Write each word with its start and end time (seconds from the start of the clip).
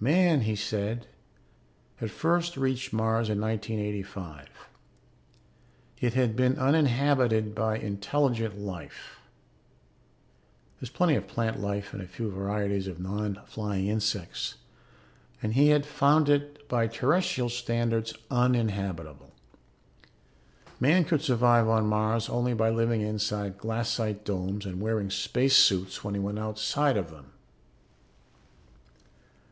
Man, 0.00 0.40
he 0.40 0.56
said, 0.56 1.06
had 1.98 2.10
first 2.10 2.56
reached 2.56 2.92
Mars 2.92 3.28
in 3.30 3.40
1985. 3.40 4.48
It 6.00 6.14
had 6.14 6.34
been 6.34 6.58
uninhabited 6.58 7.54
by 7.54 7.78
intelligent 7.78 8.58
life 8.58 9.20
(there 10.74 10.82
is 10.86 10.90
plenty 10.90 11.14
of 11.14 11.28
plant 11.28 11.60
life 11.60 11.92
and 11.92 12.02
a 12.02 12.08
few 12.08 12.32
varieties 12.32 12.88
of 12.88 12.98
non 12.98 13.40
flying 13.46 13.86
insects) 13.86 14.56
and 15.40 15.54
he 15.54 15.68
had 15.68 15.86
found 15.86 16.28
it 16.28 16.68
by 16.68 16.88
terrestrial 16.88 17.48
standards 17.48 18.12
uninhabitable. 18.28 19.30
Man 20.80 21.04
could 21.04 21.22
survive 21.22 21.68
on 21.68 21.86
Mars 21.86 22.28
only 22.28 22.54
by 22.54 22.70
living 22.70 23.02
inside 23.02 23.56
glassite 23.56 24.24
domes 24.24 24.66
and 24.66 24.80
wearing 24.80 25.10
space 25.10 25.54
suits 25.54 26.02
when 26.02 26.14
he 26.14 26.20
went 26.20 26.40
outside 26.40 26.96
of 26.96 27.12
them. 27.12 27.26